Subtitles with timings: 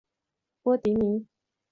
[0.63, 1.27] 波蒂尼。